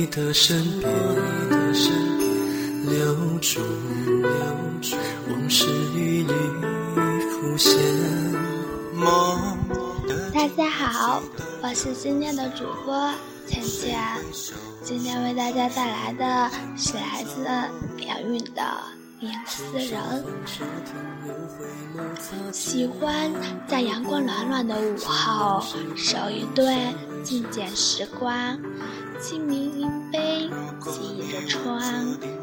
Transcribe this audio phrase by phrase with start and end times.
[0.00, 0.90] 过你的身边，
[2.86, 3.60] 留住
[5.28, 6.32] 往事与你
[7.30, 7.78] 浮现。
[10.32, 11.22] 大家好，
[11.62, 13.12] 我是今天的主播
[13.46, 13.98] 浅浅，
[14.82, 17.44] 今天为大家带来的是来自
[17.98, 18.62] 梁韵的
[19.20, 20.00] 《念思人》。
[22.50, 23.30] 喜欢
[23.68, 25.62] 在阳光暖暖的午后，
[25.94, 26.88] 守一对
[27.22, 28.58] 静简时光。
[29.20, 30.48] 清明云飞，
[30.98, 31.78] 倚着窗，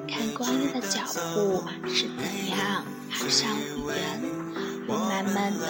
[0.07, 1.01] 看光阴的脚
[1.33, 3.97] 步是怎样爬上屋檐，
[4.87, 5.65] 又慢慢的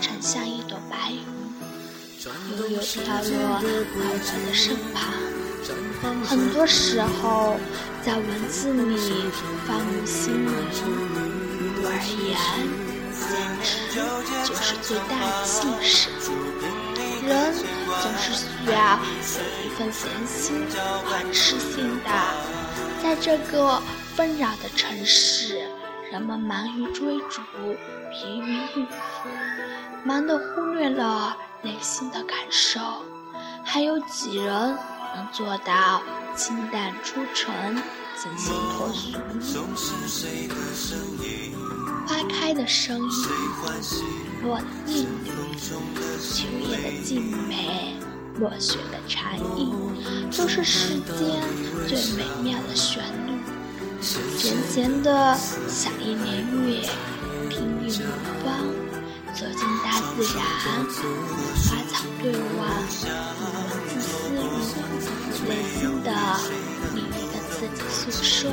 [0.00, 1.20] 沉向一朵白云，
[2.58, 4.00] 悠悠飘落到我
[4.46, 5.12] 的身旁。
[6.24, 7.58] 很多时候，
[8.02, 8.96] 在文字里
[9.66, 10.50] 放入心灵，
[11.76, 12.32] 对我而言，
[13.12, 13.28] 简
[13.62, 13.68] 直
[14.48, 16.08] 就是最大的幸事。
[17.30, 17.54] 人
[18.02, 20.66] 总是需要有一份闲心
[21.04, 22.10] 和痴心的。
[23.00, 23.80] 在这个
[24.16, 25.68] 纷扰的城市，
[26.10, 27.40] 人们忙于追逐，
[28.10, 29.28] 疲于应付，
[30.02, 32.80] 忙得忽略了内心的感受。
[33.64, 34.76] 还有几人
[35.14, 36.02] 能做到
[36.36, 37.80] 清淡出尘、
[38.20, 39.12] 清新脱俗？
[42.50, 43.08] 开的声音，
[44.42, 45.30] 落的韵律，
[46.34, 47.94] 秋叶的静美，
[48.40, 49.72] 落雪的禅意，
[50.36, 51.40] 都是世间
[51.86, 53.38] 最美妙的旋律。
[54.02, 56.88] 闲闲的想一年月，
[57.48, 58.02] 听一缕
[58.42, 58.50] 风，
[59.32, 60.42] 走进大自然，
[61.54, 62.66] 花草对望，
[63.46, 64.34] 文字私语，
[65.46, 66.10] 内心的
[66.92, 68.50] 秘密跟自己诉说。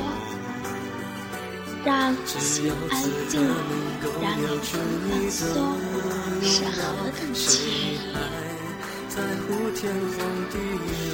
[1.84, 3.40] 让心安静，
[4.20, 4.70] 让灵魂
[5.08, 5.40] 放松，
[6.42, 6.76] 是何
[7.16, 7.98] 等惬意！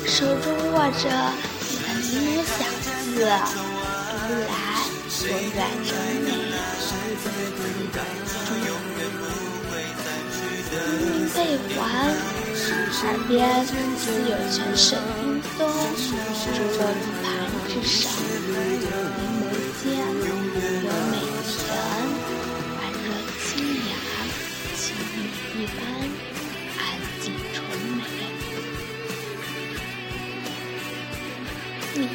[0.06, 1.04] 手中握着
[1.60, 2.50] 一本英文小
[3.04, 3.14] 字，
[4.26, 4.52] 读来
[5.20, 5.24] 温
[5.54, 5.86] 软柔
[6.24, 6.26] 美。
[10.70, 10.78] 明
[11.10, 11.36] 明背
[11.76, 11.78] 环，
[13.02, 13.32] 耳边
[13.66, 14.86] 自有泉水
[15.20, 15.22] 叮
[15.58, 15.60] 咚，
[16.00, 17.24] 住落路盘
[17.68, 18.10] 之上，
[18.52, 18.54] 眉
[19.82, 19.84] 间。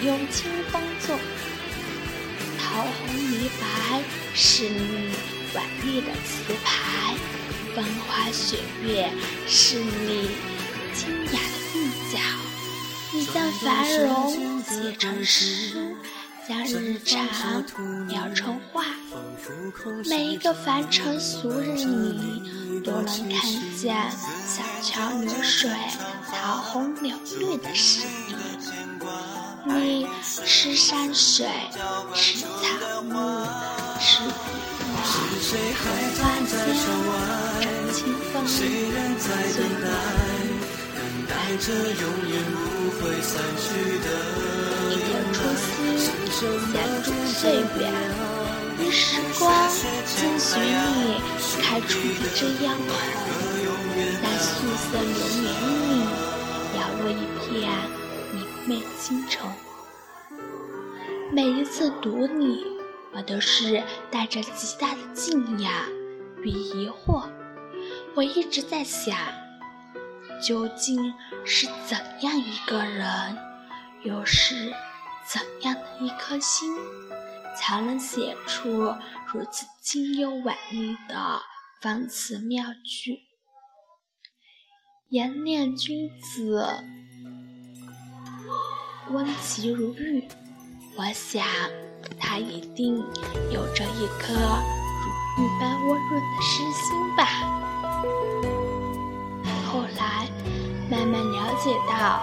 [0.02, 1.18] 用清风作
[2.58, 4.02] 桃红梨白，
[4.34, 5.10] 是你
[5.54, 7.16] 婉丽的词牌；
[7.76, 9.10] 风花雪月，
[9.48, 10.30] 是你
[10.94, 11.38] 清雅的
[11.76, 12.20] 韵脚。
[13.12, 15.96] 你将繁荣写成诗。
[16.48, 17.64] 将日常
[18.08, 18.84] 描成画，
[20.10, 25.70] 每一个凡尘俗人里，都能看见小桥流水、
[26.34, 28.34] 桃红柳绿的诗意。
[29.66, 31.48] 你是山水，
[32.14, 32.48] 是草
[33.04, 33.46] 木，
[34.00, 34.32] 吃古
[34.90, 34.96] 木，
[35.76, 36.20] 花间展
[37.94, 37.98] 清
[38.32, 39.84] 风，最美。
[41.28, 42.58] 带着永远不
[42.98, 43.62] 会散去
[44.00, 44.08] 的
[44.90, 45.68] 一片初心，
[46.00, 46.02] 写
[47.04, 47.40] 出岁
[47.78, 47.82] 月，
[48.80, 49.04] 于时
[49.38, 49.44] 光
[50.06, 51.22] 惊寻你
[51.62, 52.02] 开出一
[52.34, 52.82] 支嫣红，
[54.22, 55.08] 在素色流
[55.42, 55.92] 年里
[56.78, 57.48] 摇落一片
[58.68, 59.52] 明媚倾城。
[61.32, 62.66] 每一次读你，
[63.14, 65.72] 我都是带着极大的敬仰
[66.44, 67.30] 与疑惑，
[68.16, 69.18] 我一直在想。
[70.42, 71.14] 究竟
[71.46, 73.38] 是怎样一个人，
[74.04, 74.74] 又是
[75.28, 76.74] 怎样的一颗心，
[77.58, 78.96] 才能写出
[79.28, 81.42] 如此清幽婉丽的
[81.82, 83.20] 芳词妙句？
[85.10, 86.66] 颜念君子，
[89.12, 90.24] 温其如玉，
[90.96, 91.44] 我想
[92.20, 92.96] 他一定
[93.52, 97.26] 有着一颗如玉般温润的诗心吧。
[99.66, 100.28] 后来
[100.92, 102.22] 慢慢了解到，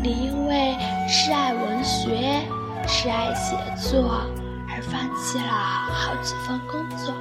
[0.00, 0.76] 你因为
[1.08, 2.46] 痴爱文学、
[2.86, 3.56] 痴爱写
[3.90, 4.24] 作
[4.68, 7.12] 而放弃了好几份工作；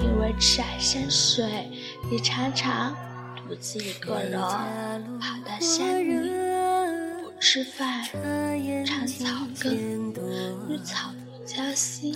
[0.00, 1.68] 因为痴爱山水，
[2.08, 2.94] 你常常
[3.36, 4.38] 独自一个人
[5.18, 6.45] 跑到山里，
[7.48, 8.02] 吃饭，
[8.84, 9.72] 唱草根，
[10.68, 12.12] 与草木交心，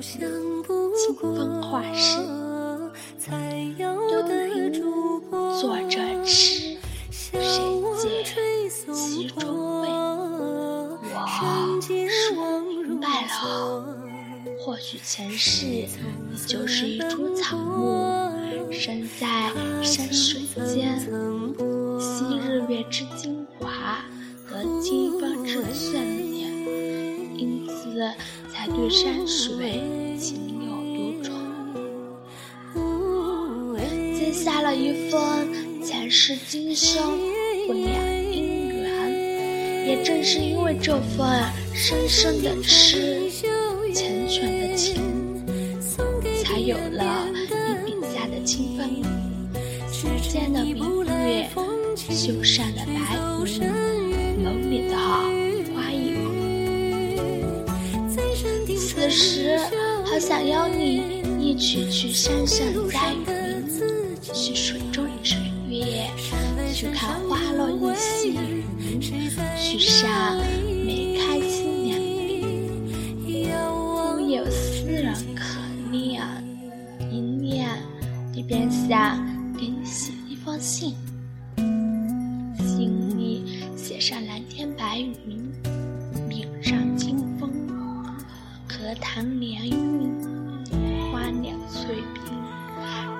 [0.00, 2.20] 清风画室，
[3.26, 3.74] 对你
[5.60, 6.78] 做着痴。
[7.10, 7.40] 谁
[7.98, 8.22] 解
[8.94, 9.88] 其中味？
[11.02, 11.26] 我
[11.80, 12.30] 是
[12.86, 13.98] 明白了，
[14.60, 18.30] 或许前世你就是一株草木，
[18.70, 19.50] 生在
[19.82, 20.96] 山水间，
[21.98, 23.35] 吸日月之精
[25.76, 25.92] 眷
[26.32, 26.50] 恋，
[27.36, 28.00] 因此
[28.50, 29.82] 才对山水
[30.18, 31.28] 情有独钟。
[34.18, 35.46] 结下了一份
[35.84, 37.18] 前世今生
[37.66, 37.86] 不两
[38.32, 41.44] 姻缘，也正是因为这份
[41.74, 43.30] 深深的痴，
[43.92, 44.96] 缱绻的情，
[46.42, 47.28] 才有了
[47.84, 48.88] 你笔下的清风，
[49.92, 51.48] 心间的明月，
[51.96, 53.60] 修善的白云，
[54.42, 54.96] 楼里的
[58.76, 59.58] 此时，
[60.04, 63.64] 好想邀你一起去山上摘云，
[64.32, 65.36] 去水中指
[65.68, 66.08] 月，
[66.74, 70.36] 去看花落日西云，去赏
[70.84, 73.50] 梅开青两林。
[73.52, 75.42] 我有思人可
[75.90, 76.22] 念，
[77.10, 77.68] 一念
[78.34, 79.24] 你便想
[79.58, 80.94] 给你写一封，信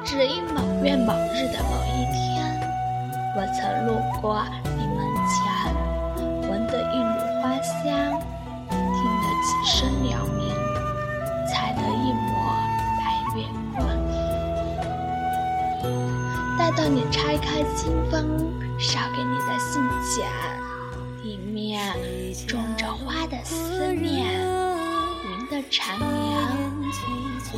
[0.06, 2.38] 只因某月某日的某一天，
[3.35, 5.37] 我曾路过你门前，
[6.49, 7.85] 闻得一缕花香，
[8.70, 8.79] 听
[9.20, 10.49] 得几声鸟鸣，
[11.53, 12.31] 采得一抹
[13.03, 13.03] 白
[13.35, 13.38] 月
[13.75, 13.82] 光。
[16.56, 18.49] 待到你拆开信封，
[18.79, 20.23] 捎给你的信笺，
[21.25, 21.93] 里面
[22.47, 24.32] 种着花的思念，
[25.25, 26.38] 云的缠绵，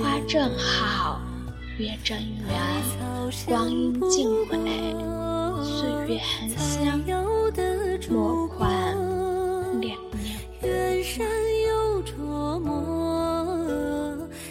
[0.03, 1.21] 花正好。
[1.79, 2.59] 月正圆，
[3.47, 4.59] 光阴尽毁，
[5.63, 7.01] 岁月含香，
[8.11, 8.69] 莫管
[9.81, 10.37] 两年。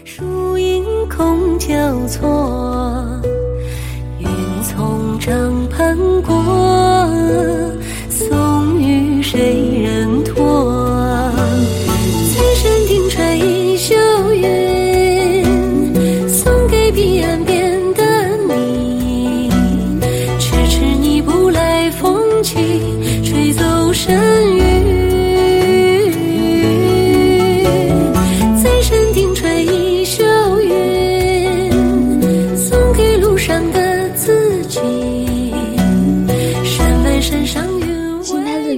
[0.06, 3.06] 树影空交错，
[4.20, 4.28] 云
[4.64, 5.36] 从帐
[5.70, 6.34] 篷过，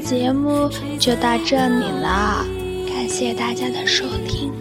[0.09, 0.67] 节目
[0.99, 2.43] 就到这里了，
[2.87, 4.51] 感谢大家的收听。